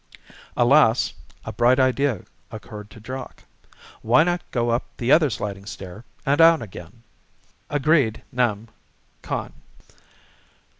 Alas, 0.57 1.13
a 1.45 1.53
bright 1.53 1.79
idea 1.79 2.23
occurred 2.49 2.89
to 2.89 2.99
Jock. 2.99 3.43
Why 4.01 4.23
not 4.23 4.41
go 4.49 4.71
up 4.71 4.83
the 4.97 5.11
other 5.11 5.29
sliding 5.29 5.67
stair 5.67 6.03
and 6.25 6.39
down 6.39 6.63
again? 6.63 7.03
Agreed, 7.69 8.23
_nem. 8.33 8.67
con. 9.21 9.53